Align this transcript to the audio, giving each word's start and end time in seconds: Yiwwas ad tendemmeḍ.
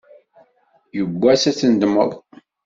Yiwwas 0.95 1.43
ad 1.49 1.55
tendemmeḍ. 1.59 2.11